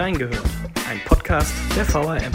[0.00, 0.40] Reingehört,
[0.88, 2.32] ein Podcast der VRM.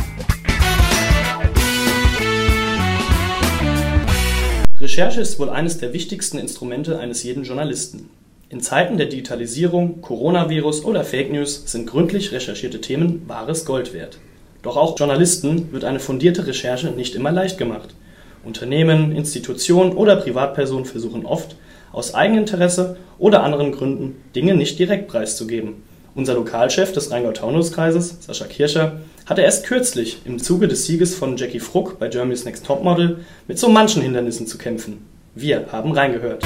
[4.80, 8.12] Recherche ist wohl eines der wichtigsten Instrumente eines jeden Journalisten.
[8.50, 14.20] In Zeiten der Digitalisierung, Coronavirus oder Fake News sind gründlich recherchierte Themen wahres Gold wert.
[14.62, 17.96] Doch auch Journalisten wird eine fundierte Recherche nicht immer leicht gemacht.
[18.44, 21.56] Unternehmen, Institutionen oder Privatpersonen versuchen oft,
[21.92, 25.82] aus Eigeninteresse oder anderen Gründen Dinge nicht direkt preiszugeben.
[26.16, 31.60] Unser Lokalchef des Rheingau-Taunus-Kreises, Sascha Kircher, hatte erst kürzlich im Zuge des Sieges von Jackie
[31.60, 35.06] Fruck bei Germany's Next Topmodel mit so manchen Hindernissen zu kämpfen.
[35.36, 36.42] Wir haben reingehört.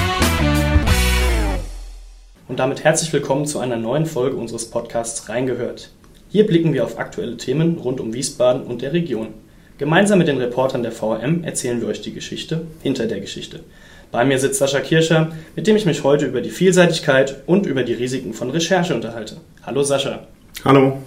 [2.48, 5.90] Und damit herzlich willkommen zu einer neuen Folge unseres Podcasts Reingehört.
[6.30, 9.28] Hier blicken wir auf aktuelle Themen rund um Wiesbaden und der Region.
[9.78, 13.60] Gemeinsam mit den Reportern der VRM erzählen wir euch die Geschichte hinter der Geschichte.
[14.12, 17.84] Bei mir sitzt Sascha Kirscher, mit dem ich mich heute über die Vielseitigkeit und über
[17.84, 19.36] die Risiken von Recherche unterhalte.
[19.64, 20.26] Hallo Sascha.
[20.64, 20.98] Hallo.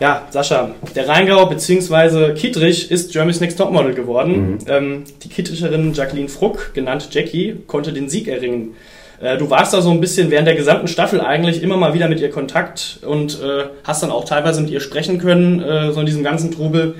[0.00, 2.34] Ja, Sascha, der Rheingau bzw.
[2.34, 4.50] Kietrich ist Germany's Next Topmodel geworden.
[4.50, 4.58] Mhm.
[4.66, 8.74] Ähm, die Kietricherin Jacqueline Fruck, genannt Jackie, konnte den Sieg erringen.
[9.20, 12.08] Äh, du warst da so ein bisschen während der gesamten Staffel eigentlich immer mal wieder
[12.08, 16.00] mit ihr Kontakt und äh, hast dann auch teilweise mit ihr sprechen können, äh, so
[16.00, 16.96] in diesem ganzen Trubel.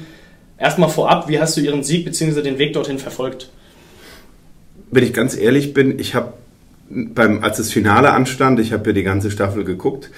[0.58, 2.42] Erstmal vorab, wie hast du ihren Sieg bzw.
[2.42, 3.48] den Weg dorthin verfolgt?
[4.90, 6.32] Wenn ich ganz ehrlich bin, ich habe
[6.90, 10.10] beim, als das Finale anstand, ich habe ja die ganze Staffel geguckt,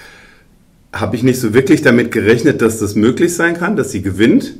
[0.92, 4.54] habe ich nicht so wirklich damit gerechnet, dass das möglich sein kann, dass sie gewinnt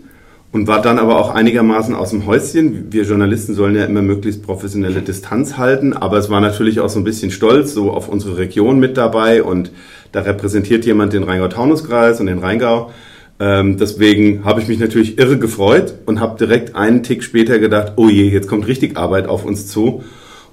[0.53, 2.93] und war dann aber auch einigermaßen aus dem Häuschen.
[2.93, 6.99] Wir Journalisten sollen ja immer möglichst professionelle Distanz halten, aber es war natürlich auch so
[6.99, 9.71] ein bisschen stolz so auf unsere Region mit dabei und
[10.13, 12.91] da repräsentiert jemand den Rheingau-Taunus-Kreis und den Rheingau.
[13.41, 17.95] Ähm, deswegen habe ich mich natürlich irre gefreut und habe direkt einen Tick später gedacht,
[17.97, 20.05] oh je, jetzt kommt richtig Arbeit auf uns zu.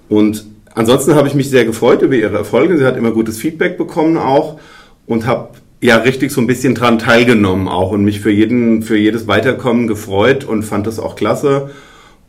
[0.07, 2.77] Und ansonsten habe ich mich sehr gefreut über ihre Erfolge.
[2.77, 4.57] Sie hat immer gutes Feedback bekommen auch
[5.05, 5.49] und habe
[5.81, 9.87] ja richtig so ein bisschen dran teilgenommen auch und mich für jeden für jedes Weiterkommen
[9.87, 11.69] gefreut und fand das auch klasse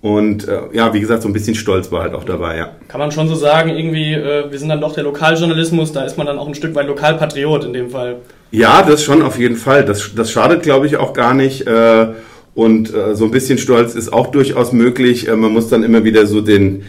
[0.00, 2.70] und äh, ja, wie gesagt, so ein bisschen Stolz war halt auch dabei, ja.
[2.86, 6.16] Kann man schon so sagen, irgendwie, äh, wir sind dann doch der Lokaljournalismus, da ist
[6.16, 8.16] man dann auch ein Stück weit Lokalpatriot in dem Fall.
[8.50, 9.84] Ja, das schon auf jeden Fall.
[9.84, 11.66] Das, das schadet, glaube ich, auch gar nicht.
[11.66, 12.08] Äh,
[12.54, 15.28] und äh, so ein bisschen Stolz ist auch durchaus möglich.
[15.28, 16.84] Äh, man muss dann immer wieder so den,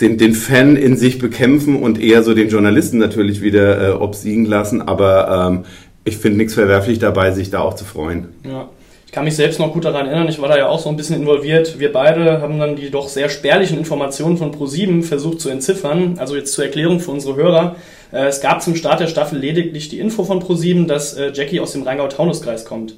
[0.00, 4.82] den, den Fan in sich bekämpfen und eher so den Journalisten natürlich wieder obsiegen lassen.
[4.82, 5.64] Aber ähm,
[6.04, 8.28] ich finde nichts verwerflich dabei, sich da auch zu freuen.
[8.44, 8.68] Ja
[9.14, 11.14] kann mich selbst noch gut daran erinnern, ich war da ja auch so ein bisschen
[11.14, 11.78] involviert.
[11.78, 16.16] Wir beide haben dann die doch sehr spärlichen Informationen von Pro7 versucht zu entziffern.
[16.18, 17.76] Also jetzt zur Erklärung für unsere Hörer.
[18.14, 21.60] Äh, es gab zum Start der Staffel lediglich die Info von Pro7, dass äh, Jackie
[21.60, 22.94] aus dem Rheingau-Taunus-Kreis kommt.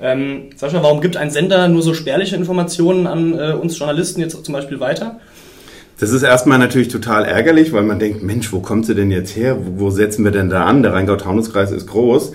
[0.00, 4.44] Ähm, Sascha, warum gibt ein Sender nur so spärliche Informationen an äh, uns Journalisten jetzt
[4.44, 5.18] zum Beispiel weiter?
[5.98, 9.34] Das ist erstmal natürlich total ärgerlich, weil man denkt, Mensch, wo kommt sie denn jetzt
[9.34, 9.58] her?
[9.58, 10.84] Wo, wo setzen wir denn da an?
[10.84, 12.32] Der Rheingau-Taunus-Kreis ist groß.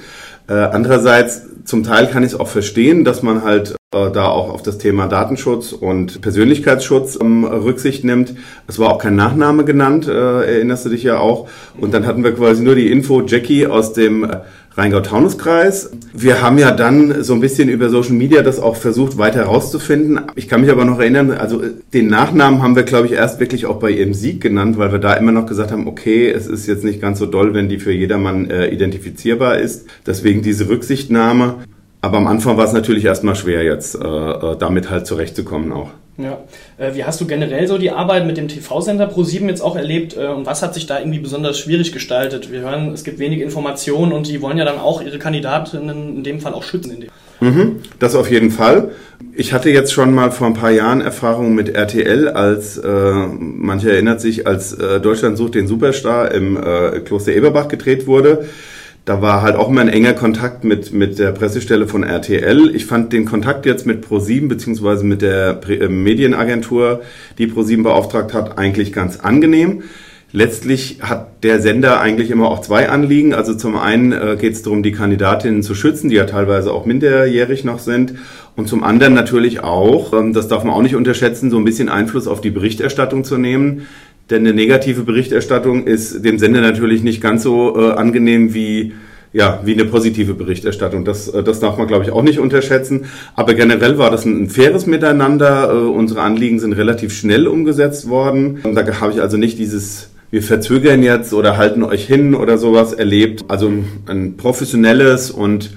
[0.48, 4.50] Äh, andererseits, zum Teil kann ich es auch verstehen, dass man halt äh, da auch
[4.50, 8.34] auf das Thema Datenschutz und Persönlichkeitsschutz ähm, Rücksicht nimmt.
[8.68, 11.48] Es war auch kein Nachname genannt, äh, erinnerst du dich ja auch.
[11.80, 14.40] Und dann hatten wir quasi nur die Info Jackie aus dem äh,
[14.76, 15.92] Rheingau-Taunus-Kreis.
[16.14, 20.22] Wir haben ja dann so ein bisschen über Social Media das auch versucht weiter herauszufinden.
[20.36, 21.62] Ich kann mich aber noch erinnern, also
[21.94, 25.00] den Nachnamen haben wir, glaube ich, erst wirklich auch bei ihrem Sieg genannt, weil wir
[25.00, 27.80] da immer noch gesagt haben, okay, es ist jetzt nicht ganz so doll, wenn die
[27.80, 29.88] für jedermann äh, identifizierbar ist.
[30.06, 31.56] Deswegen diese Rücksichtnahme.
[32.02, 35.92] Aber am Anfang war es natürlich erstmal schwer, jetzt äh, äh damit halt zurechtzukommen auch.
[36.18, 36.44] Ja.
[36.78, 40.16] Äh, wie hast du generell so die Arbeit mit dem TV-Sender Pro7 jetzt auch erlebt
[40.16, 42.52] äh, und was hat sich da irgendwie besonders schwierig gestaltet?
[42.52, 46.24] Wir hören, es gibt wenig Informationen und die wollen ja dann auch ihre Kandidatinnen in
[46.24, 47.06] dem Fall auch schützen.
[47.40, 48.92] Mhm, das auf jeden Fall.
[49.36, 53.92] Ich hatte jetzt schon mal vor ein paar Jahren Erfahrungen mit RTL, als äh, manche
[53.92, 58.46] erinnert sich, als äh, Deutschland sucht den Superstar im äh, Kloster Eberbach gedreht wurde
[59.06, 62.74] da war halt auch immer ein enger Kontakt mit, mit der Pressestelle von RTL.
[62.74, 67.02] Ich fand den Kontakt jetzt mit Pro7 beziehungsweise mit der äh, Medienagentur,
[67.38, 69.84] die Pro7 beauftragt hat, eigentlich ganz angenehm.
[70.36, 73.36] Letztlich hat der Sender eigentlich immer auch zwei Anliegen.
[73.36, 76.86] Also zum einen äh, geht es darum, die Kandidatinnen zu schützen, die ja teilweise auch
[76.86, 78.16] minderjährig noch sind.
[78.56, 81.90] Und zum anderen natürlich auch, ähm, das darf man auch nicht unterschätzen, so ein bisschen
[81.90, 83.86] Einfluss auf die Berichterstattung zu nehmen.
[84.30, 88.94] Denn eine negative Berichterstattung ist dem Sender natürlich nicht ganz so äh, angenehm wie
[89.34, 91.04] ja, wie eine positive Berichterstattung.
[91.04, 93.06] Das, äh, das darf man, glaube ich, auch nicht unterschätzen.
[93.36, 95.72] Aber generell war das ein, ein faires Miteinander.
[95.72, 98.60] Äh, unsere Anliegen sind relativ schnell umgesetzt worden.
[98.64, 102.94] Da habe ich also nicht dieses, wir verzögern jetzt oder halten euch hin oder sowas
[102.94, 103.44] erlebt.
[103.48, 103.72] Also
[104.06, 105.72] ein professionelles und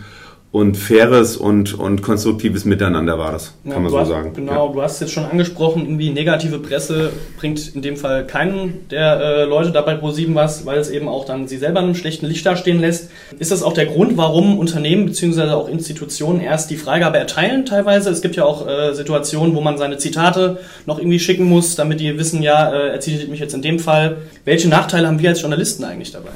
[0.56, 4.32] und faires und, und konstruktives Miteinander war das, kann ja, man so hast, sagen.
[4.34, 4.72] Genau, ja.
[4.72, 9.44] du hast jetzt schon angesprochen, irgendwie negative Presse bringt in dem Fall keinen der äh,
[9.44, 12.24] Leute dabei pro sieben was, weil es eben auch dann sie selber in einem schlechten
[12.24, 13.10] Licht dastehen lässt.
[13.38, 15.50] Ist das auch der Grund, warum Unternehmen bzw.
[15.50, 18.08] auch Institutionen erst die Freigabe erteilen teilweise?
[18.08, 22.00] Es gibt ja auch äh, Situationen, wo man seine Zitate noch irgendwie schicken muss, damit
[22.00, 24.16] die wissen, ja, äh, er zitiert mich jetzt in dem Fall.
[24.46, 26.30] Welche Nachteile haben wir als Journalisten eigentlich dabei?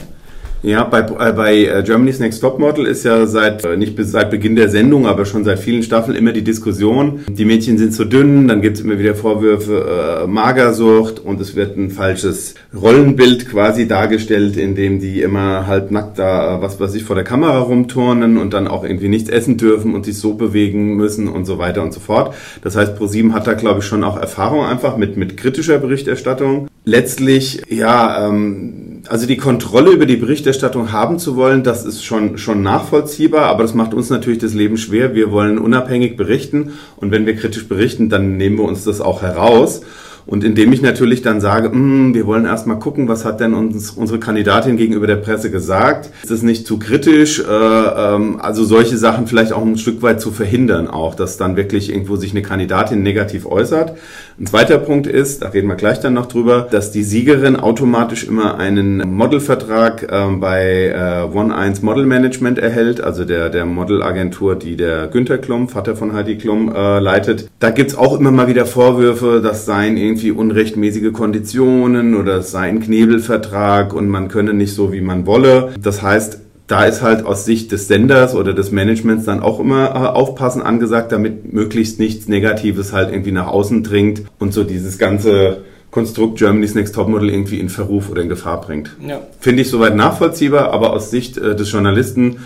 [0.62, 4.10] Ja, bei, äh, bei äh, Germany's Next Top Model ist ja seit, äh, nicht bis,
[4.12, 7.94] seit Beginn der Sendung, aber schon seit vielen Staffeln immer die Diskussion, die Mädchen sind
[7.94, 13.48] zu dünn, dann gibt's immer wieder Vorwürfe äh, Magersucht und es wird ein falsches Rollenbild
[13.48, 17.60] quasi dargestellt, in dem die immer halt nackt da, was weiß ich, vor der Kamera
[17.60, 21.58] rumturnen und dann auch irgendwie nichts essen dürfen und sich so bewegen müssen und so
[21.58, 22.34] weiter und so fort.
[22.62, 26.68] Das heißt, ProSieben hat da, glaube ich, schon auch Erfahrung einfach mit, mit kritischer Berichterstattung.
[26.84, 28.79] Letztlich, ja, ähm,
[29.10, 33.64] also die Kontrolle über die Berichterstattung haben zu wollen, das ist schon, schon nachvollziehbar, aber
[33.64, 35.16] das macht uns natürlich das Leben schwer.
[35.16, 39.22] Wir wollen unabhängig berichten und wenn wir kritisch berichten, dann nehmen wir uns das auch
[39.22, 39.80] heraus.
[40.26, 43.90] Und indem ich natürlich dann sage, mm, wir wollen erstmal gucken, was hat denn uns,
[43.90, 46.10] unsere Kandidatin gegenüber der Presse gesagt?
[46.22, 47.40] Ist es nicht zu kritisch?
[47.40, 51.56] Äh, ähm, also solche Sachen vielleicht auch ein Stück weit zu verhindern, auch, dass dann
[51.56, 53.96] wirklich irgendwo sich eine Kandidatin negativ äußert.
[54.40, 58.24] Ein zweiter Punkt ist, da reden wir gleich dann noch drüber, dass die Siegerin automatisch
[58.24, 64.76] immer einen Modelvertrag äh, bei äh, One1 Model Management erhält, also der, der Modelagentur, die
[64.76, 67.50] der Günther Klum, Vater von Heidi Klum, äh, leitet.
[67.58, 72.62] Da gibt's auch immer mal wieder Vorwürfe, das seien irgendwie unrechtmäßige Konditionen oder es sei
[72.62, 75.74] ein Knebelvertrag und man könne nicht so, wie man wolle.
[75.82, 76.40] Das heißt,
[76.70, 80.62] da ist halt aus Sicht des Senders oder des Managements dann auch immer äh, aufpassen
[80.62, 86.38] angesagt, damit möglichst nichts Negatives halt irgendwie nach außen dringt und so dieses ganze Konstrukt
[86.38, 88.96] Germany's Next Topmodel irgendwie in Verruf oder in Gefahr bringt.
[89.04, 89.20] Ja.
[89.40, 92.36] Finde ich soweit nachvollziehbar, aber aus Sicht äh, des Journalisten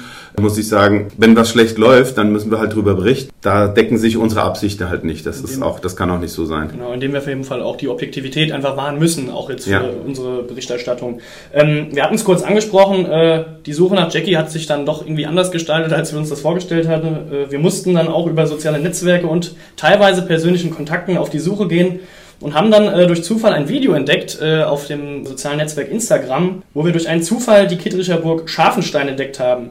[0.42, 3.30] muss ich sagen, wenn was schlecht läuft, dann müssen wir halt drüber berichten.
[3.40, 5.24] Da decken sich unsere Absichten halt nicht.
[5.26, 6.70] Das ist auch, das kann auch nicht so sein.
[6.72, 9.70] Genau, indem wir auf jeden Fall auch die Objektivität einfach wahren müssen, auch jetzt für
[9.70, 9.84] ja.
[10.04, 11.20] unsere Berichterstattung.
[11.52, 15.06] Ähm, wir hatten es kurz angesprochen, äh, die Suche nach Jackie hat sich dann doch
[15.06, 17.32] irgendwie anders gestaltet, als wir uns das vorgestellt hatten.
[17.32, 21.68] Äh, wir mussten dann auch über soziale Netzwerke und teilweise persönlichen Kontakten auf die Suche
[21.68, 22.00] gehen
[22.40, 26.62] und haben dann äh, durch Zufall ein Video entdeckt äh, auf dem sozialen Netzwerk Instagram,
[26.74, 29.70] wo wir durch einen Zufall die Kittricher Burg Scharfenstein entdeckt haben.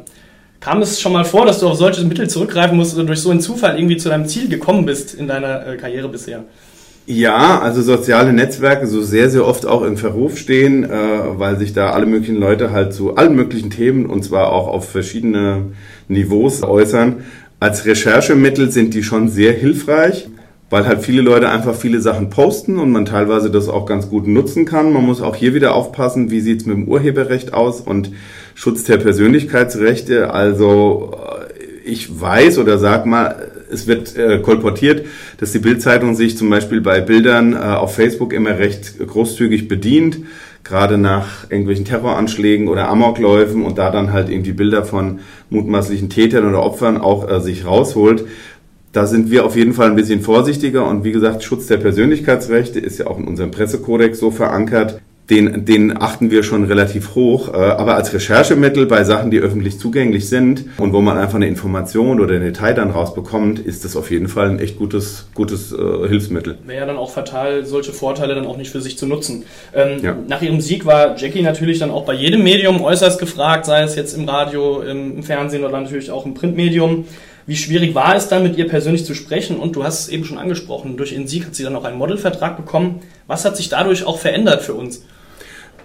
[0.63, 3.31] Kam es schon mal vor, dass du auf solche Mittel zurückgreifen musst oder durch so
[3.31, 6.45] einen Zufall irgendwie zu deinem Ziel gekommen bist in deiner äh, Karriere bisher?
[7.05, 11.73] Ja, also soziale Netzwerke so sehr, sehr oft auch in Verruf stehen, äh, weil sich
[11.73, 15.73] da alle möglichen Leute halt zu allen möglichen Themen und zwar auch auf verschiedene
[16.07, 17.25] Niveaus äußern.
[17.59, 20.29] Als Recherchemittel sind die schon sehr hilfreich,
[20.73, 24.25] weil halt viele Leute einfach viele Sachen posten und man teilweise das auch ganz gut
[24.25, 24.91] nutzen kann.
[24.91, 28.09] Man muss auch hier wieder aufpassen, wie sieht's mit dem Urheberrecht aus und
[28.55, 30.33] Schutz der Persönlichkeitsrechte.
[30.33, 35.05] Also äh, ich weiß oder sag mal, es wird äh, kolportiert,
[35.37, 40.21] dass die Bildzeitung sich zum Beispiel bei Bildern äh, auf Facebook immer recht großzügig bedient,
[40.63, 45.19] gerade nach irgendwelchen Terroranschlägen oder Amokläufen und da dann halt eben die Bilder von
[45.51, 48.25] mutmaßlichen Tätern oder Opfern auch äh, sich rausholt.
[48.93, 52.79] Da sind wir auf jeden Fall ein bisschen vorsichtiger und wie gesagt, Schutz der Persönlichkeitsrechte
[52.79, 57.53] ist ja auch in unserem Pressekodex so verankert den, den achten wir schon relativ hoch.
[57.53, 61.47] Äh, aber als Recherchemittel bei Sachen, die öffentlich zugänglich sind und wo man einfach eine
[61.47, 65.71] Information oder ein Detail dann rausbekommt, ist das auf jeden Fall ein echt gutes, gutes
[65.71, 66.57] äh, Hilfsmittel.
[66.65, 69.45] Wäre ja dann auch fatal, solche Vorteile dann auch nicht für sich zu nutzen.
[69.73, 70.15] Ähm, ja.
[70.27, 73.95] Nach ihrem Sieg war Jackie natürlich dann auch bei jedem Medium äußerst gefragt, sei es
[73.95, 77.05] jetzt im Radio, im, im Fernsehen oder natürlich auch im Printmedium.
[77.45, 79.57] Wie schwierig war es dann, mit ihr persönlich zu sprechen?
[79.57, 81.97] Und du hast es eben schon angesprochen, durch ihren Sieg hat sie dann auch einen
[81.97, 83.01] Modelvertrag bekommen.
[83.27, 85.03] Was hat sich dadurch auch verändert für uns?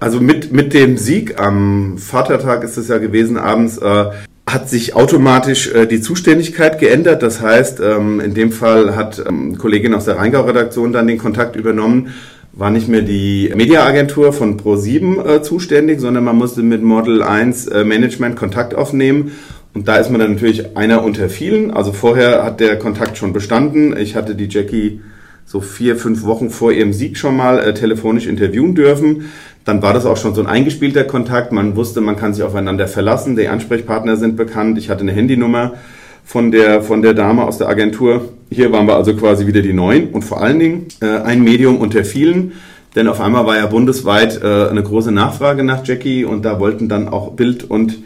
[0.01, 4.05] Also mit, mit dem Sieg am Vatertag ist es ja gewesen abends, äh,
[4.47, 7.23] hat sich automatisch äh, die Zuständigkeit geändert.
[7.23, 11.57] Das heißt, ähm, in dem Fall hat ähm, Kollegin aus der Rheingau-Redaktion dann den Kontakt
[11.57, 12.15] übernommen,
[12.53, 17.67] war nicht mehr die Mediaagentur von Pro7 äh, zuständig, sondern man musste mit Model 1
[17.67, 19.33] äh, Management Kontakt aufnehmen.
[19.75, 21.71] Und da ist man dann natürlich einer unter vielen.
[21.71, 23.97] Also vorher hat der Kontakt schon bestanden.
[23.97, 25.01] Ich hatte die Jackie
[25.45, 29.27] so vier, fünf Wochen vor ihrem Sieg schon mal äh, telefonisch interviewen dürfen
[29.69, 31.53] dann war das auch schon so ein eingespielter Kontakt.
[31.53, 33.37] Man wusste, man kann sich aufeinander verlassen.
[33.37, 34.79] Die Ansprechpartner sind bekannt.
[34.79, 35.75] Ich hatte eine Handynummer
[36.25, 38.31] von der, von der Dame aus der Agentur.
[38.51, 41.77] Hier waren wir also quasi wieder die Neuen und vor allen Dingen äh, ein Medium
[41.77, 42.53] unter vielen.
[42.97, 46.89] Denn auf einmal war ja bundesweit äh, eine große Nachfrage nach Jackie und da wollten
[46.89, 47.99] dann auch Bild und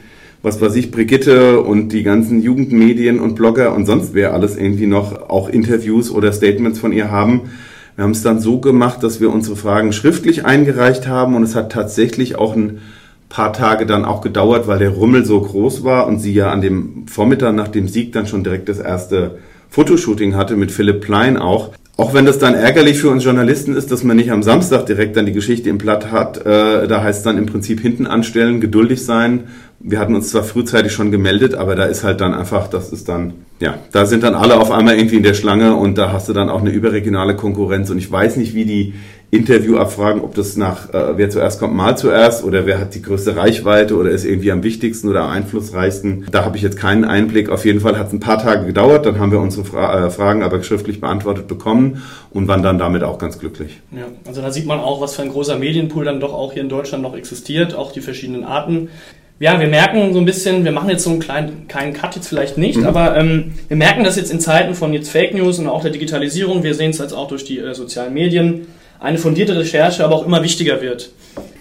[0.43, 4.87] was weiß ich, Brigitte und die ganzen Jugendmedien und Blogger und sonst wer alles irgendwie
[4.87, 7.43] noch auch Interviews oder Statements von ihr haben.
[7.95, 11.55] Wir haben es dann so gemacht, dass wir unsere Fragen schriftlich eingereicht haben und es
[11.55, 12.81] hat tatsächlich auch ein
[13.29, 16.61] paar Tage dann auch gedauert, weil der Rummel so groß war und sie ja an
[16.61, 19.39] dem Vormittag nach dem Sieg dann schon direkt das erste
[19.71, 21.71] Fotoshooting hatte mit Philipp Plein auch.
[21.99, 25.15] Auch wenn das dann ärgerlich für uns Journalisten ist, dass man nicht am Samstag direkt
[25.15, 28.63] dann die Geschichte im Blatt hat, äh, da heißt es dann im Prinzip hinten anstellen,
[28.63, 29.45] geduldig sein.
[29.79, 33.11] Wir hatten uns zwar frühzeitig schon gemeldet, aber da ist halt dann einfach, das ist
[33.11, 36.31] dann, ja, da sind dann alle auf einmal irgendwie in der Schlange und da hast
[36.31, 38.95] du dann auch eine überregionale Konkurrenz und ich weiß nicht, wie die
[39.33, 43.01] Interview abfragen, ob das nach äh, wer zuerst kommt, mal zuerst oder wer hat die
[43.01, 46.27] größte Reichweite oder ist irgendwie am wichtigsten oder am einflussreichsten.
[46.31, 47.49] Da habe ich jetzt keinen Einblick.
[47.49, 50.11] Auf jeden Fall hat es ein paar Tage gedauert, dann haben wir unsere Fra äh,
[50.11, 53.81] Fragen aber schriftlich beantwortet bekommen und waren dann damit auch ganz glücklich.
[53.91, 56.61] Ja, also da sieht man auch, was für ein großer Medienpool dann doch auch hier
[56.61, 58.91] in Deutschland noch existiert, auch die verschiedenen Arten.
[59.41, 62.29] Ja, wir merken so ein bisschen, wir machen jetzt so einen kleinen, keinen Cut jetzt
[62.29, 62.87] vielleicht nicht, mhm.
[62.87, 65.91] aber ähm, wir merken das jetzt in Zeiten von jetzt Fake News und auch der
[65.91, 68.67] Digitalisierung, wir sehen es jetzt auch durch die äh, sozialen Medien,
[69.03, 71.11] eine fundierte Recherche aber auch immer wichtigiger wird.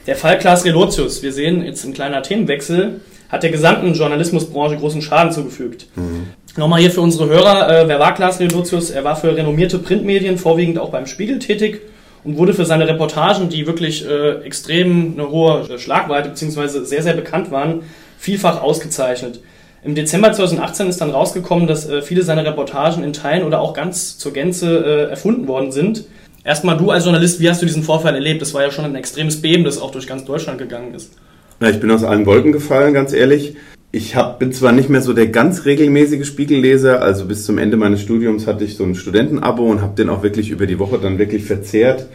[0.07, 5.01] Der Fall Klaas Relotius, wir sehen jetzt ein kleiner Themenwechsel, hat der gesamten Journalismusbranche großen
[5.01, 5.87] Schaden zugefügt.
[5.95, 6.27] Mhm.
[6.57, 8.89] Nochmal hier für unsere Hörer, äh, wer war Klaas Relotius?
[8.89, 11.81] Er war für renommierte Printmedien, vorwiegend auch beim Spiegel tätig
[12.23, 16.83] und wurde für seine Reportagen, die wirklich äh, extrem eine hohe Schlagweite bzw.
[16.83, 17.83] sehr, sehr bekannt waren,
[18.17, 19.39] vielfach ausgezeichnet.
[19.83, 23.73] Im Dezember 2018 ist dann rausgekommen, dass äh, viele seiner Reportagen in Teilen oder auch
[23.73, 26.05] ganz zur Gänze äh, erfunden worden sind.
[26.43, 28.41] Erstmal du als Journalist, wie hast du diesen Vorfall erlebt?
[28.41, 31.11] Das war ja schon ein extremes Beben, das auch durch ganz Deutschland gegangen ist.
[31.59, 33.55] Ja, ich bin aus allen Wolken gefallen, ganz ehrlich.
[33.91, 37.77] Ich hab, bin zwar nicht mehr so der ganz regelmäßige Spiegelleser, also bis zum Ende
[37.77, 40.97] meines Studiums hatte ich so ein Studentenabo und habe den auch wirklich über die Woche
[40.97, 42.07] dann wirklich verzehrt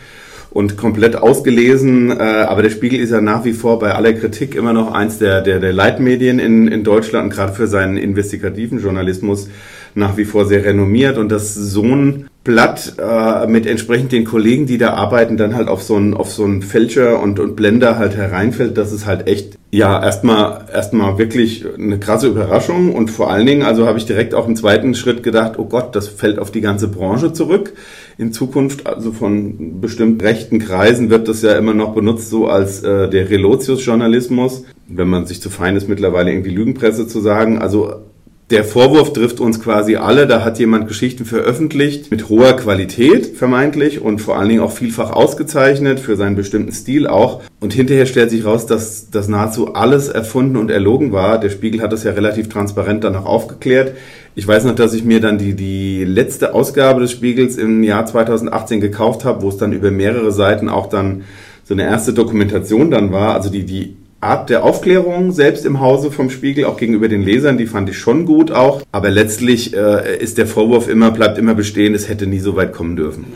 [0.50, 2.10] und komplett ausgelesen.
[2.10, 5.18] Äh, aber der Spiegel ist ja nach wie vor bei aller Kritik immer noch eins
[5.18, 9.48] der, der, der Leitmedien in, in Deutschland, gerade für seinen investigativen Journalismus
[9.96, 14.66] nach wie vor sehr renommiert und dass so ein Blatt äh, mit entsprechend den Kollegen,
[14.66, 17.98] die da arbeiten, dann halt auf so einen auf so einen Fälscher und, und Blender
[17.98, 23.32] halt hereinfällt, das ist halt echt ja erstmal erstmal wirklich eine krasse Überraschung und vor
[23.32, 26.38] allen Dingen, also habe ich direkt auch im zweiten Schritt gedacht, oh Gott, das fällt
[26.38, 27.72] auf die ganze Branche zurück.
[28.16, 32.82] In Zukunft, also von bestimmt rechten Kreisen wird das ja immer noch benutzt, so als
[32.84, 37.58] äh, der Relotius-Journalismus, wenn man sich zu fein ist, mittlerweile irgendwie Lügenpresse zu sagen.
[37.58, 38.02] Also
[38.50, 40.28] der Vorwurf trifft uns quasi alle.
[40.28, 45.10] Da hat jemand Geschichten veröffentlicht mit hoher Qualität vermeintlich und vor allen Dingen auch vielfach
[45.10, 47.42] ausgezeichnet für seinen bestimmten Stil auch.
[47.58, 51.40] Und hinterher stellt sich raus, dass das nahezu alles erfunden und erlogen war.
[51.40, 53.96] Der Spiegel hat das ja relativ transparent dann auch aufgeklärt.
[54.36, 58.06] Ich weiß noch, dass ich mir dann die, die letzte Ausgabe des Spiegels im Jahr
[58.06, 61.24] 2018 gekauft habe, wo es dann über mehrere Seiten auch dann
[61.64, 63.34] so eine erste Dokumentation dann war.
[63.34, 67.58] Also die, die Art der Aufklärung selbst im Hause vom Spiegel, auch gegenüber den Lesern,
[67.58, 68.82] die fand ich schon gut auch.
[68.90, 72.72] Aber letztlich äh, ist der Vorwurf immer, bleibt immer bestehen, es hätte nie so weit
[72.72, 73.26] kommen dürfen.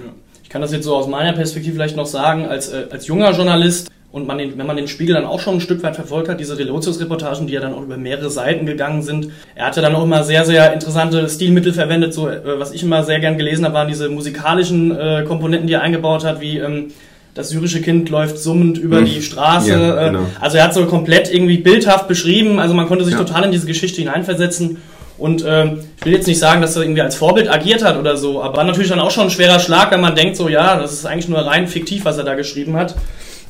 [0.43, 3.33] Ich kann das jetzt so aus meiner Perspektive vielleicht noch sagen, als, äh, als junger
[3.33, 6.29] Journalist und man den, wenn man den Spiegel dann auch schon ein Stück weit verfolgt
[6.29, 9.31] hat, diese Relotius-Reportagen, die ja dann auch über mehrere Seiten gegangen sind.
[9.55, 12.15] Er hatte dann auch immer sehr, sehr interessante Stilmittel verwendet.
[12.15, 15.75] So, äh, was ich immer sehr gern gelesen habe, waren diese musikalischen äh, Komponenten, die
[15.75, 16.91] er eingebaut hat, wie ähm,
[17.35, 19.05] das syrische Kind läuft summend über hm.
[19.05, 19.71] die Straße.
[19.71, 20.27] Ja, äh, genau.
[20.41, 22.59] Also er hat so komplett irgendwie bildhaft beschrieben.
[22.59, 23.21] Also man konnte sich ja.
[23.21, 24.79] total in diese Geschichte hineinversetzen.
[25.21, 25.67] Und äh,
[25.99, 28.65] ich will jetzt nicht sagen, dass er irgendwie als Vorbild agiert hat oder so, aber
[28.65, 31.29] natürlich dann auch schon ein schwerer Schlag, wenn man denkt, so ja, das ist eigentlich
[31.29, 32.95] nur rein fiktiv, was er da geschrieben hat.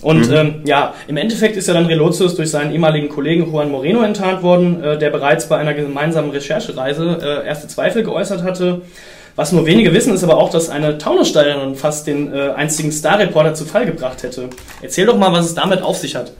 [0.02, 0.34] Und mhm.
[0.34, 4.42] ähm, ja, im Endeffekt ist ja dann Relotius durch seinen ehemaligen Kollegen Juan Moreno enttarnt
[4.42, 8.80] worden, äh, der bereits bei einer gemeinsamen Recherchereise äh, erste Zweifel geäußert hatte.
[9.36, 13.54] Was nur wenige wissen, ist aber auch, dass eine Taunussteilerin fast den äh, einzigen Star-Reporter
[13.54, 14.50] zu Fall gebracht hätte.
[14.82, 16.32] Erzähl doch mal, was es damit auf sich hat.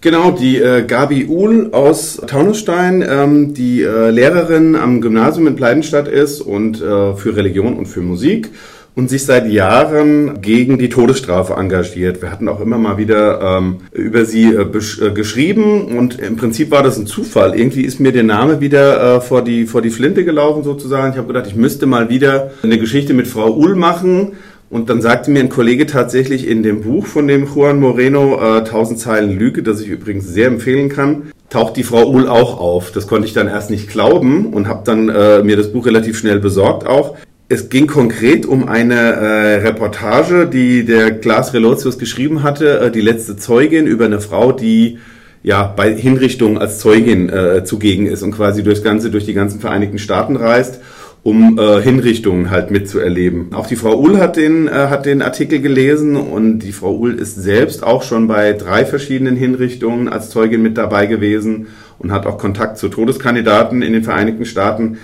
[0.00, 6.08] Genau, die äh, Gabi Uhl aus Taunusstein, ähm, die äh, Lehrerin am Gymnasium in Pleidenstadt
[6.08, 8.50] ist und äh, für Religion und für Musik
[8.96, 12.22] und sich seit Jahren gegen die Todesstrafe engagiert.
[12.22, 16.70] Wir hatten auch immer mal wieder ähm, über sie äh, äh, geschrieben und im Prinzip
[16.70, 17.58] war das ein Zufall.
[17.58, 21.12] Irgendwie ist mir der Name wieder äh, vor, die, vor die Flinte gelaufen sozusagen.
[21.12, 24.32] Ich habe gedacht, ich müsste mal wieder eine Geschichte mit Frau Uhl machen.
[24.70, 28.58] Und dann sagte mir ein Kollege tatsächlich in dem Buch von dem Juan Moreno, äh,
[28.58, 32.90] 1000 Zeilen Lüge, das ich übrigens sehr empfehlen kann, taucht die Frau Uhl auch auf.
[32.90, 36.18] Das konnte ich dann erst nicht glauben und habe dann äh, mir das Buch relativ
[36.18, 37.16] schnell besorgt auch.
[37.54, 43.00] Es ging konkret um eine äh, Reportage, die der Klaas Relotius geschrieben hatte, äh, die
[43.00, 44.98] letzte Zeugin über eine Frau, die
[45.44, 49.60] ja bei Hinrichtungen als Zeugin äh, zugegen ist und quasi durchs ganze durch die ganzen
[49.60, 50.80] Vereinigten Staaten reist,
[51.22, 53.54] um äh, Hinrichtungen halt mitzuerleben.
[53.54, 57.14] Auch die Frau Uhl hat den äh, hat den Artikel gelesen und die Frau Uhl
[57.14, 61.68] ist selbst auch schon bei drei verschiedenen Hinrichtungen als Zeugin mit dabei gewesen
[62.00, 64.98] und hat auch Kontakt zu Todeskandidaten in den Vereinigten Staaten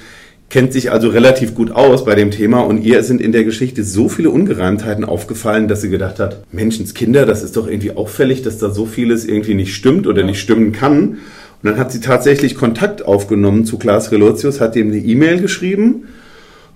[0.51, 3.85] kennt sich also relativ gut aus bei dem Thema und ihr sind in der Geschichte
[3.85, 8.59] so viele Ungereimtheiten aufgefallen, dass sie gedacht hat, Menschenskinder, das ist doch irgendwie auffällig, dass
[8.59, 11.19] da so vieles irgendwie nicht stimmt oder nicht stimmen kann.
[11.63, 16.09] Und dann hat sie tatsächlich Kontakt aufgenommen zu Klaas Relotius, hat ihm eine E-Mail geschrieben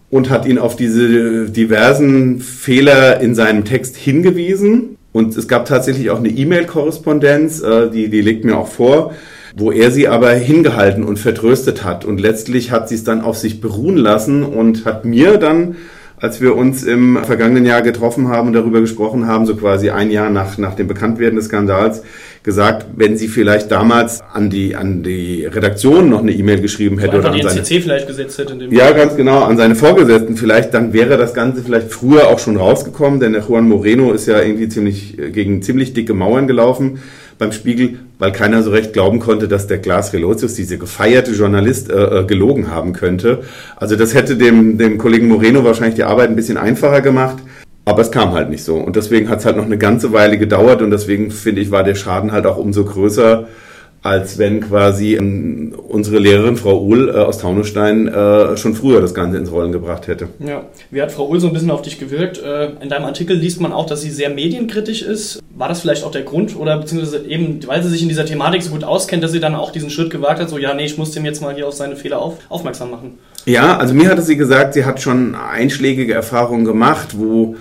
[0.08, 4.96] und hat ihn auf diese diversen Fehler in seinem Text hingewiesen.
[5.12, 9.14] Und es gab tatsächlich auch eine E-Mail-Korrespondenz, äh, die, die legt mir auch vor,
[9.56, 12.04] wo er sie aber hingehalten und vertröstet hat.
[12.04, 15.76] Und letztlich hat sie es dann auf sich beruhen lassen und hat mir dann,
[16.16, 20.10] als wir uns im vergangenen Jahr getroffen haben und darüber gesprochen haben, so quasi ein
[20.10, 22.02] Jahr nach, nach dem Bekanntwerden des Skandals,
[22.42, 27.18] gesagt, wenn sie vielleicht damals an die, an die Redaktion noch eine E-Mail geschrieben hätte
[27.18, 28.58] oder an seine, CC vielleicht gesetzt hätte.
[28.70, 32.56] ja, ganz genau, an seine Vorgesetzten vielleicht, dann wäre das Ganze vielleicht früher auch schon
[32.56, 36.98] rausgekommen, denn der Juan Moreno ist ja irgendwie ziemlich gegen ziemlich dicke Mauern gelaufen
[37.38, 41.90] beim Spiegel, weil keiner so recht glauben konnte, dass der Glas Relotius, diese gefeierte Journalist,
[41.90, 43.42] äh, äh, gelogen haben könnte.
[43.76, 47.38] Also das hätte dem, dem Kollegen Moreno wahrscheinlich die Arbeit ein bisschen einfacher gemacht.
[47.86, 48.76] Aber es kam halt nicht so.
[48.76, 51.84] Und deswegen hat es halt noch eine ganze Weile gedauert und deswegen finde ich, war
[51.84, 53.46] der Schaden halt auch umso größer,
[54.04, 59.14] als wenn quasi ähm, unsere Lehrerin Frau Uhl äh, aus Taunusstein äh, schon früher das
[59.14, 60.28] Ganze ins Rollen gebracht hätte.
[60.40, 62.38] Ja, wie hat Frau Uhl so ein bisschen auf dich gewirkt?
[62.38, 65.42] Äh, in deinem Artikel liest man auch, dass sie sehr medienkritisch ist.
[65.56, 68.62] War das vielleicht auch der Grund oder beziehungsweise eben, weil sie sich in dieser Thematik
[68.62, 70.98] so gut auskennt, dass sie dann auch diesen Schritt gewagt hat, so ja, nee, ich
[70.98, 73.18] muss dem jetzt mal hier auf seine Fehler auf, aufmerksam machen?
[73.46, 77.56] Ja, also mir hatte sie gesagt, sie hat schon einschlägige Erfahrungen gemacht, wo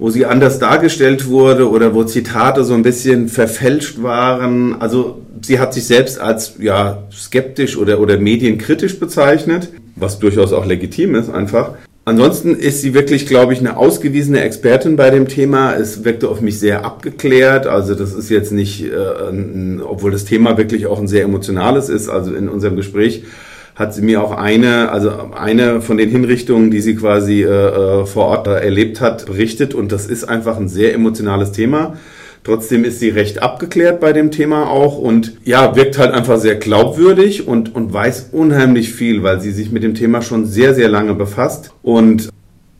[0.00, 4.80] wo sie anders dargestellt wurde oder wo Zitate so ein bisschen verfälscht waren.
[4.80, 10.66] Also sie hat sich selbst als ja, skeptisch oder, oder medienkritisch bezeichnet, was durchaus auch
[10.66, 11.74] legitim ist einfach.
[12.08, 15.74] Ansonsten ist sie wirklich, glaube ich, eine ausgewiesene Expertin bei dem Thema.
[15.74, 17.66] Es wirkte auf mich sehr abgeklärt.
[17.66, 21.90] Also das ist jetzt nicht, äh, ein, obwohl das Thema wirklich auch ein sehr emotionales
[21.90, 22.08] ist.
[22.08, 23.24] Also in unserem Gespräch
[23.74, 28.06] hat sie mir auch eine, also eine von den Hinrichtungen, die sie quasi äh, äh
[28.06, 29.74] vor Ort erlebt hat, berichtet.
[29.74, 31.94] Und das ist einfach ein sehr emotionales Thema.
[32.44, 36.56] Trotzdem ist sie recht abgeklärt bei dem Thema auch und ja, wirkt halt einfach sehr
[36.56, 40.88] glaubwürdig und, und weiß unheimlich viel, weil sie sich mit dem Thema schon sehr, sehr
[40.88, 41.72] lange befasst.
[41.82, 42.30] Und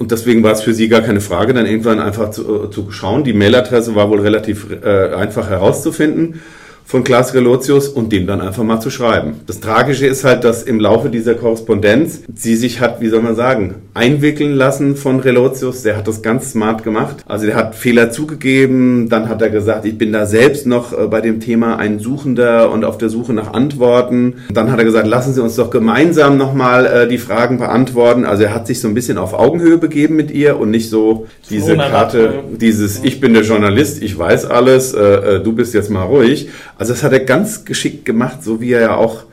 [0.01, 2.93] und deswegen war es für sie gar keine Frage, dann irgendwann einfach zu, äh, zu
[2.93, 3.25] schauen.
[3.25, 6.41] Die Mailadresse war wohl relativ äh, einfach herauszufinden
[6.89, 9.35] von Klaas Relotius und dem dann einfach mal zu schreiben.
[9.47, 13.37] Das Tragische ist halt, dass im Laufe dieser Korrespondenz sie sich hat, wie soll man
[13.37, 15.83] sagen, einwickeln lassen von Relotius.
[15.83, 17.19] Der hat das ganz smart gemacht.
[17.27, 21.09] Also der hat Fehler zugegeben, dann hat er gesagt, ich bin da selbst noch äh,
[21.09, 24.37] bei dem Thema ein Suchender und auf der Suche nach Antworten.
[24.49, 28.25] Dann hat er gesagt, lassen Sie uns doch gemeinsam nochmal äh, die Fragen beantworten.
[28.25, 31.27] Also er hat sich so ein bisschen auf Augenhöhe begeben mit ihr und nicht so
[31.51, 35.91] diese Karte, dieses Ich bin der Journalist, ich weiß alles, äh, äh, du bist jetzt
[35.91, 36.49] mal ruhig.
[36.79, 39.25] Also das hat er ganz geschickt gemacht, so wie er ja auch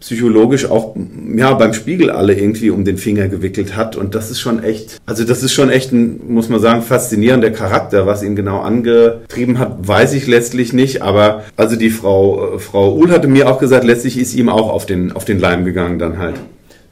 [0.00, 0.96] psychologisch auch
[1.36, 3.96] ja beim Spiegel alle irgendwie um den Finger gewickelt hat.
[3.96, 7.50] Und das ist schon echt also das ist schon echt ein muss man sagen faszinierender
[7.50, 11.02] Charakter was ihn genau angetrieben hat weiß ich letztlich nicht.
[11.02, 14.70] Aber also die Frau äh, Frau Uhl hatte mir auch gesagt letztlich ist ihm auch
[14.70, 16.36] auf den auf den Leim gegangen dann halt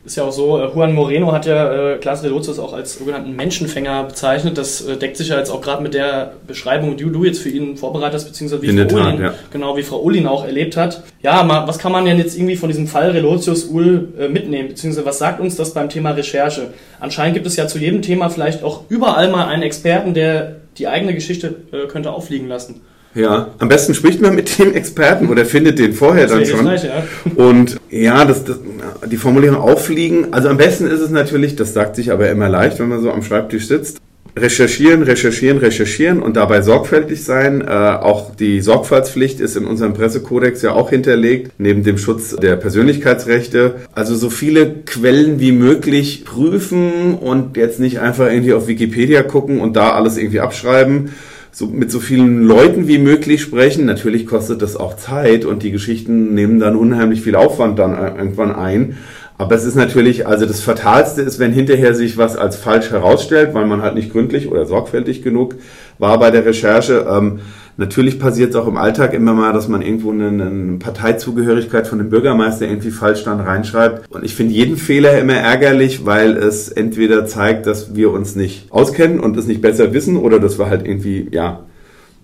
[0.09, 3.37] ist ja auch so, äh, Juan Moreno hat ja äh, Klaas Relotius auch als sogenannten
[3.37, 4.57] Menschenfänger bezeichnet.
[4.57, 7.51] Das äh, deckt sich ja jetzt auch gerade mit der Beschreibung, die du jetzt für
[7.51, 9.35] ihn vorbereitet hast, beziehungsweise wie In Frau Tat, Ullin, ja.
[9.53, 11.03] genau wie Frau Ullin auch erlebt hat.
[11.23, 14.69] Ja, mal, was kann man denn jetzt irgendwie von diesem Fall Relotius Ull äh, mitnehmen,
[14.69, 16.69] beziehungsweise was sagt uns das beim Thema Recherche?
[17.01, 20.89] Anscheinend gibt es ja zu jedem Thema vielleicht auch überall mal einen Experten, der die
[20.89, 22.81] eigene Geschichte äh, könnte auffliegen lassen.
[23.15, 26.61] Ja, am besten spricht man mit dem Experten oder findet den vorher dann schon.
[26.61, 27.05] Gleich, ja.
[27.37, 28.59] Und ja, das, das,
[29.11, 30.33] die Formulierung auffliegen.
[30.33, 33.11] Also am besten ist es natürlich, das sagt sich aber immer leicht, wenn man so
[33.11, 33.99] am Schreibtisch sitzt.
[34.37, 37.61] Recherchieren, recherchieren, recherchieren und dabei sorgfältig sein.
[37.61, 42.55] Äh, auch die Sorgfaltspflicht ist in unserem Pressekodex ja auch hinterlegt, neben dem Schutz der
[42.55, 43.77] Persönlichkeitsrechte.
[43.95, 49.61] Also so viele Quellen wie möglich prüfen und jetzt nicht einfach irgendwie auf Wikipedia gucken
[49.61, 51.11] und da alles irgendwie abschreiben
[51.51, 53.87] so mit so vielen Leuten wie möglich sprechen.
[53.87, 58.55] Natürlich kostet das auch Zeit und die Geschichten nehmen dann unheimlich viel Aufwand dann irgendwann
[58.55, 58.97] ein.
[59.39, 63.55] Aber es ist natürlich, also das Fatalste ist, wenn hinterher sich was als falsch herausstellt,
[63.55, 65.55] weil man halt nicht gründlich oder sorgfältig genug
[65.99, 67.07] war bei der Recherche.
[67.09, 67.41] Ähm,
[67.81, 71.99] Natürlich passiert es auch im Alltag immer mal, dass man irgendwo eine, eine Parteizugehörigkeit von
[71.99, 74.11] dem Bürgermeister irgendwie falsch dann reinschreibt.
[74.13, 78.67] Und ich finde jeden Fehler immer ärgerlich, weil es entweder zeigt, dass wir uns nicht
[78.73, 81.67] auskennen und es nicht besser wissen oder dass wir halt irgendwie, ja,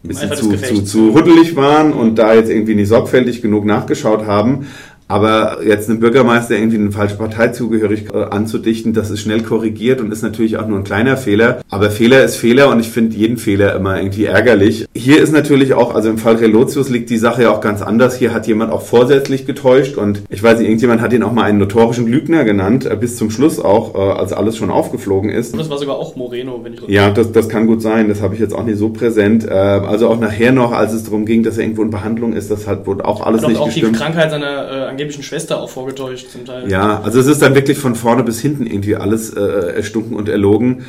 [0.03, 4.27] ein bisschen zu, zu, zu rüttelig waren und da jetzt irgendwie nicht sorgfältig genug nachgeschaut
[4.27, 4.67] haben.
[5.07, 10.01] Aber jetzt einem Bürgermeister irgendwie eine falsche Partei zugehörig äh, anzudichten, das ist schnell korrigiert
[10.01, 11.61] und ist natürlich auch nur ein kleiner Fehler.
[11.69, 14.87] Aber Fehler ist Fehler und ich finde jeden Fehler immer irgendwie ärgerlich.
[14.95, 18.17] Hier ist natürlich auch, also im Fall Relotius liegt die Sache ja auch ganz anders.
[18.17, 21.45] Hier hat jemand auch vorsätzlich getäuscht und ich weiß nicht, irgendjemand hat ihn auch mal
[21.45, 25.53] einen notorischen Lügner genannt, äh, bis zum Schluss auch, äh, als alles schon aufgeflogen ist.
[25.53, 28.09] Und das war sogar auch Moreno, wenn ich Ja, das, das kann gut sein.
[28.09, 29.49] Das habe ich jetzt auch nicht so präsent.
[29.49, 32.67] Also auch nachher noch, als es darum ging, dass er irgendwo in Behandlung ist, das
[32.67, 33.95] hat wohl auch alles hat nicht auch gestimmt.
[33.95, 36.71] die Krankheit seiner äh, angeblichen Schwester auch vorgetäuscht zum Teil.
[36.71, 40.29] Ja, also es ist dann wirklich von vorne bis hinten irgendwie alles äh, erstunken und
[40.29, 40.87] erlogen.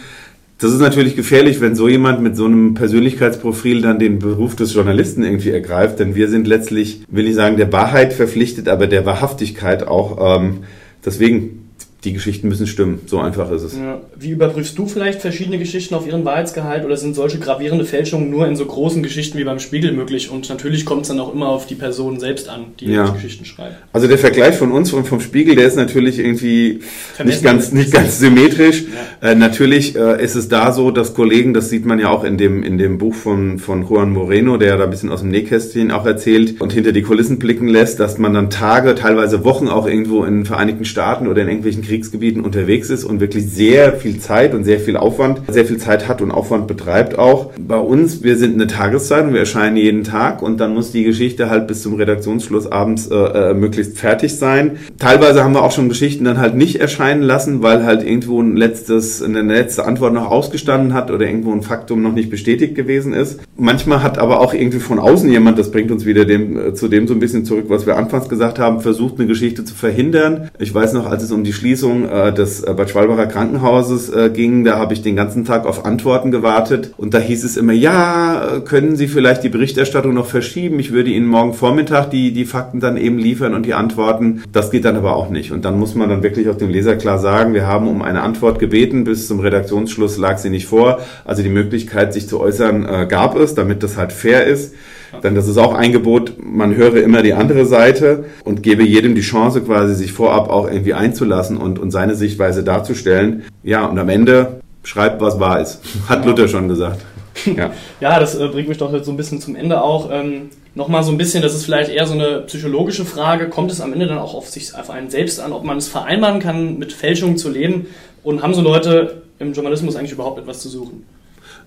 [0.58, 4.74] Das ist natürlich gefährlich, wenn so jemand mit so einem Persönlichkeitsprofil dann den Beruf des
[4.74, 9.06] Journalisten irgendwie ergreift, denn wir sind letztlich, will ich sagen, der Wahrheit verpflichtet, aber der
[9.06, 10.38] Wahrhaftigkeit auch.
[10.38, 10.60] Ähm,
[11.04, 11.65] deswegen,
[12.06, 13.02] die Geschichten müssen stimmen.
[13.08, 13.76] So einfach ist es.
[13.78, 14.00] Ja.
[14.18, 18.48] Wie überprüfst du vielleicht verschiedene Geschichten auf ihren Wahrheitsgehalt oder sind solche gravierende Fälschungen nur
[18.48, 20.30] in so großen Geschichten wie beim Spiegel möglich?
[20.32, 23.08] Und natürlich kommt es dann auch immer auf die Person selbst an, die Ja.
[23.08, 23.76] die Geschichten schreibt.
[23.92, 26.84] Also der Vergleich von uns und vom Spiegel, der ist natürlich irgendwie nicht
[27.16, 27.44] Vermessen.
[27.44, 28.84] ganz, nicht ganz symmetrisch.
[29.22, 32.38] Äh, natürlich äh, ist es da so, dass Kollegen, das sieht man ja auch in
[32.38, 35.92] dem, in dem Buch von, von Juan Moreno, der da ein bisschen aus dem Nähkästchen
[35.92, 39.88] auch erzählt und hinter die Kulissen blicken lässt, dass man dann Tage, teilweise Wochen auch
[39.88, 44.20] irgendwo in den Vereinigten Staaten oder in irgendwelchen Kriegsgebieten unterwegs ist und wirklich sehr viel
[44.20, 47.52] Zeit und sehr viel Aufwand, sehr viel Zeit hat und Aufwand betreibt auch.
[47.58, 51.50] Bei uns, wir sind eine Tageszeitung, wir erscheinen jeden Tag und dann muss die Geschichte
[51.50, 54.72] halt bis zum Redaktionsschluss abends äh, äh, möglichst fertig sein.
[55.00, 58.58] Teilweise haben wir auch schon Geschichten dann halt nicht erscheinen lassen, weil halt irgendwo ein
[58.58, 63.14] letztes, eine letzte Antwort noch ausgestanden hat oder irgendwo ein Faktum noch nicht bestätigt gewesen
[63.14, 63.40] ist.
[63.56, 66.90] Manchmal hat aber auch irgendwie von außen jemand, das bringt uns wieder dem, äh, zu
[66.90, 70.52] dem so ein bisschen zurück, was wir anfangs gesagt haben, versucht eine Geschichte zu verhindern.
[70.60, 74.30] Ich weiß noch, als es um die Schließung äh, des äh, Bad Schwalbacher Krankenhauses äh,
[74.30, 77.74] ging, da habe ich den ganzen Tag auf Antworten gewartet und da hieß es immer,
[77.74, 80.80] ja, äh, können Sie vielleicht die Berichterstattung noch verschieben?
[80.80, 84.44] Ich würde Ihnen morgen Vormittag die, die Fakten dann eben liefern und die Antworten.
[84.52, 85.52] Das geht dann aber auch nicht.
[85.52, 88.22] Und dann muss man dann wirklich auch dem Leser klar sagen, wir haben um eine
[88.22, 91.00] Antwort gebeten, bis zum Redaktionsschluss lag sie nicht vor.
[91.24, 94.74] Also die Möglichkeit, sich zu äußern, äh, gab es, damit das halt fair ist.
[95.24, 99.16] Denn das ist auch ein Gebot, man höre immer die andere Seite und gebe jedem
[99.16, 103.44] die Chance, quasi sich vorab auch irgendwie einzulassen und, und seine Sichtweise darzustellen.
[103.64, 105.82] Ja, und am Ende schreibt, was wahr ist.
[106.10, 107.02] Hat Luther schon gesagt.
[107.46, 107.72] Ja.
[108.00, 110.10] Ja, das äh, bringt mich doch jetzt so ein bisschen zum Ende auch.
[110.12, 113.48] Ähm, Nochmal so ein bisschen, das ist vielleicht eher so eine psychologische Frage.
[113.48, 115.88] Kommt es am Ende dann auch auf sich, auf einen selbst an, ob man es
[115.88, 117.88] vereinbaren kann, mit Fälschungen zu leben?
[118.24, 121.06] Und haben so Leute im Journalismus eigentlich überhaupt etwas zu suchen?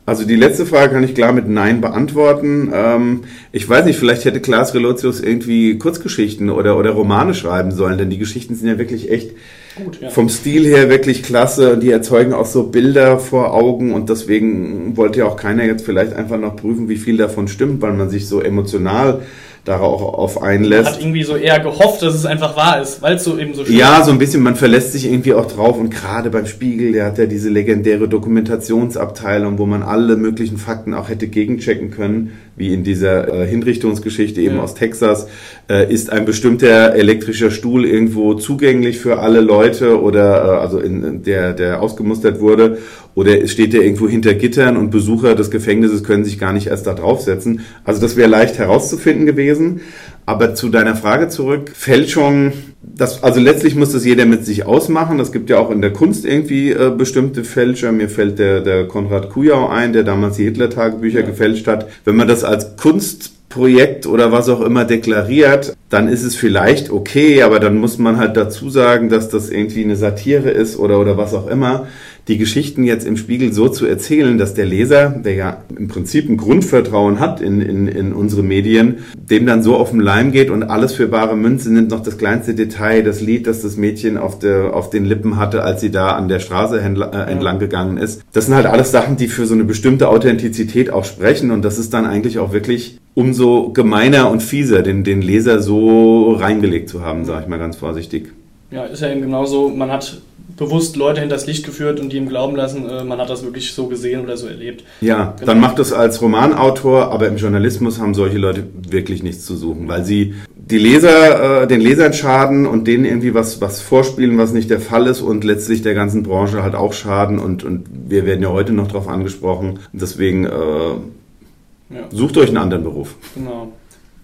[0.08, 2.72] Also die letzte Frage kann ich klar mit Nein beantworten.
[2.72, 7.98] Ähm, ich weiß nicht, vielleicht hätte Klaas Relotius irgendwie Kurzgeschichten oder, oder Romane schreiben sollen,
[7.98, 9.32] denn die Geschichten sind ja wirklich echt
[9.76, 10.08] Gut, ja.
[10.08, 14.96] vom Stil her wirklich klasse und die erzeugen auch so Bilder vor Augen und deswegen
[14.96, 18.08] wollte ja auch keiner jetzt vielleicht einfach noch prüfen, wie viel davon stimmt, weil man
[18.08, 19.20] sich so emotional
[19.64, 20.88] darauf Man einlässt.
[20.88, 23.64] hat irgendwie so eher gehofft, dass es einfach wahr ist, weil es so eben so
[23.64, 26.92] schön Ja, so ein bisschen, man verlässt sich irgendwie auch drauf und gerade beim Spiegel,
[26.92, 32.32] der hat ja diese legendäre Dokumentationsabteilung, wo man alle möglichen Fakten auch hätte gegenchecken können,
[32.56, 34.62] wie in dieser äh, Hinrichtungsgeschichte eben Ja.
[34.62, 35.28] aus Texas.
[35.70, 41.22] Äh, ist ein bestimmter elektrischer Stuhl irgendwo zugänglich für alle Leute oder äh, also in
[41.22, 42.78] der, der ausgemustert wurde
[43.18, 46.86] oder steht der irgendwo hinter Gittern und Besucher des Gefängnisses können sich gar nicht erst
[46.86, 47.62] da draufsetzen.
[47.82, 49.80] Also das wäre leicht herauszufinden gewesen.
[50.24, 55.18] Aber zu deiner Frage zurück, Fälschung, das, also letztlich muss das jeder mit sich ausmachen.
[55.18, 57.90] Es gibt ja auch in der Kunst irgendwie äh, bestimmte Fälscher.
[57.90, 61.26] Mir fällt der, der Konrad Kujau ein, der damals die Hitler-Tagebücher Ja.
[61.26, 61.88] gefälscht hat.
[62.04, 67.42] Wenn man das als Kunstprojekt oder was auch immer deklariert, dann ist es vielleicht okay,
[67.42, 71.16] aber dann muss man halt dazu sagen, dass das irgendwie eine Satire ist oder, oder
[71.16, 71.88] was auch immer.
[72.28, 76.28] Die Geschichten jetzt im Spiegel so zu erzählen, dass der Leser, der ja im Prinzip
[76.28, 80.50] ein Grundvertrauen hat in, in, in unsere Medien, dem dann so auf den Leim geht
[80.50, 84.18] und alles für bare Münze nimmt, noch das kleinste Detail, das Lied, das das Mädchen
[84.18, 87.96] auf, der, auf den Lippen hatte, als sie da an der Straße äh, entlang gegangen
[87.96, 88.22] ist.
[88.34, 91.78] Das sind halt alles Sachen, die für so eine bestimmte Authentizität auch sprechen und das
[91.78, 97.02] ist dann eigentlich auch wirklich umso gemeiner und fieser, den, den Leser so reingelegt zu
[97.02, 98.28] haben, sage ich mal ganz vorsichtig.
[98.70, 99.70] Ja, ist ja eben genauso.
[99.70, 100.20] Man hat
[100.58, 103.72] bewusst Leute hinters Licht geführt und die ihm glauben lassen, äh, man hat das wirklich
[103.72, 104.84] so gesehen oder so erlebt.
[105.00, 105.46] Ja, Genau.
[105.46, 109.88] dann macht das als Romanautor, aber im Journalismus haben solche Leute wirklich nichts zu suchen,
[109.88, 114.52] weil sie die Leser, äh, den Lesern schaden und denen irgendwie was, was vorspielen, was
[114.52, 118.26] nicht der Fall ist und letztlich der ganzen Branche halt auch schaden und, und wir
[118.26, 119.78] werden ja heute noch darauf angesprochen.
[119.92, 122.00] Deswegen äh, Ja.
[122.10, 123.14] sucht euch einen anderen Beruf.
[123.34, 123.72] Genau.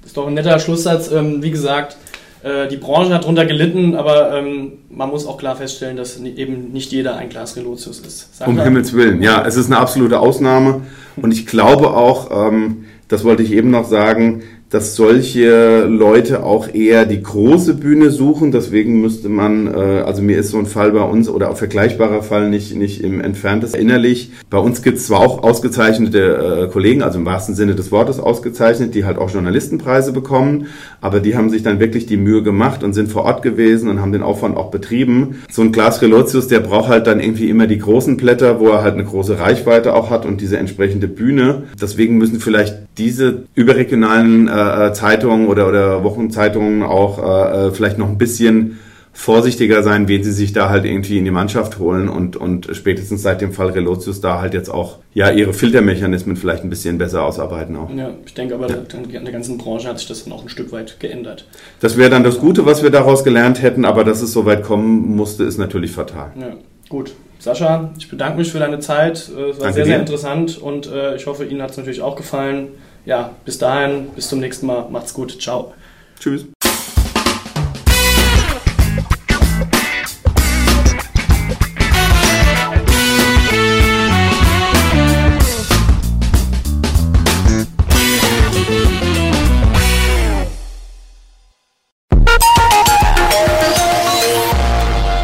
[0.04, 1.10] Ist doch ein netter Schlusssatz.
[1.10, 1.96] Ähm, wie gesagt,
[2.44, 6.72] äh, die Branche hat darunter gelitten, aber ähm, man muss auch klar feststellen, dass eben
[6.72, 8.28] nicht jeder ein Glas Relotius ist.
[8.40, 8.64] Um Sandra?
[8.64, 10.82] Himmels Willen, ja, es ist eine absolute Ausnahme
[11.16, 14.42] und ich glaube auch, ähm, das wollte ich eben noch sagen,
[14.74, 18.50] dass solche Leute auch eher die große Bühne suchen.
[18.50, 22.24] Deswegen müsste man, äh, also mir ist so ein Fall bei uns oder auch vergleichbarer
[22.24, 24.32] Fall nicht, nicht im entferntes innerlich.
[24.50, 28.18] Bei uns gibt es zwar auch ausgezeichnete äh, Kollegen, also im wahrsten Sinne des Wortes
[28.18, 30.66] ausgezeichnet, die halt auch Journalistenpreise bekommen,
[31.00, 34.00] aber die haben sich dann wirklich die Mühe gemacht und sind vor Ort gewesen und
[34.00, 35.36] haben den Aufwand auch betrieben.
[35.52, 38.82] So ein Klaas Relotius, der braucht halt dann irgendwie immer die großen Blätter, wo er
[38.82, 41.62] halt eine große Reichweite auch hat und diese entsprechende Bühne.
[41.80, 47.98] Deswegen müssen vielleicht diese überregionalen äh, äh, Zeitungen oder, oder Wochenzeitungen auch äh, äh, vielleicht
[47.98, 48.78] noch ein bisschen
[49.14, 53.22] vorsichtiger sein, wen sie sich da halt irgendwie in die Mannschaft holen und, und spätestens
[53.22, 57.22] seit dem Fall Relotius da halt jetzt auch ja ihre Filtermechanismen vielleicht ein bisschen besser
[57.22, 57.88] ausarbeiten auch.
[57.94, 58.76] Ja, ich denke aber, ja.
[58.92, 61.46] in der ganzen Branche hat sich das dann auch ein Stück weit geändert.
[61.80, 64.64] Das wäre dann das Gute, was wir daraus gelernt hätten, aber dass es so weit
[64.64, 66.32] kommen musste, ist natürlich fatal.
[66.38, 66.56] Ja,
[66.88, 67.14] gut.
[67.38, 69.16] Sascha, ich bedanke mich für deine Zeit.
[69.18, 72.16] Es war Danke sehr, sehr interessant und äh, ich hoffe, Ihnen hat es natürlich auch
[72.16, 72.68] gefallen
[73.04, 74.88] ja, bis dahin, bis zum nächsten Mal.
[74.90, 75.40] Macht's gut.
[75.40, 75.74] Ciao.
[76.18, 76.46] Tschüss.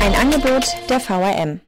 [0.03, 1.61] Ein Angebot der VRM.